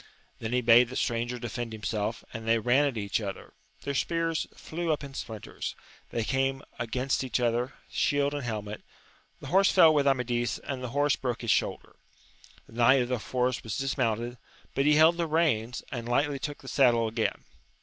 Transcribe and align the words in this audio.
Then 0.39 0.51
he 0.51 0.61
bade 0.61 0.89
the 0.89 0.95
stranger 0.95 1.37
defend 1.37 1.73
himself, 1.73 2.23
and 2.33 2.47
they 2.47 2.57
ran 2.57 2.85
at 2.85 2.97
each 2.97 3.21
other: 3.21 3.53
their 3.83 3.93
spears 3.93 4.47
flew 4.55 4.91
up 4.91 5.03
in 5.03 5.13
splinters; 5.13 5.75
they 6.09 6.23
came 6.23 6.63
against 6.79 7.23
each 7.23 7.39
other, 7.39 7.73
shield 7.87 8.33
and 8.33 8.41
helmet; 8.41 8.81
the 9.41 9.47
horse 9.49 9.71
fell 9.71 9.93
with 9.93 10.07
Amadis, 10.07 10.57
and 10.57 10.83
the 10.83 10.89
horse 10.97 11.15
broke 11.15 11.41
his 11.43 11.51
shoul 11.51 11.77
der; 11.83 11.95
the 12.65 12.73
knight 12.73 13.03
of 13.03 13.09
the 13.09 13.19
forest 13.19 13.63
was 13.63 13.77
dismounted, 13.77 14.39
but 14.73 14.87
he 14.87 14.95
held 14.95 15.17
the 15.17 15.27
reins, 15.27 15.83
and 15.91 16.09
lightly 16.09 16.39
took 16.39 16.63
the 16.63 16.67
saddle 16.67 17.07
again. 17.07 17.43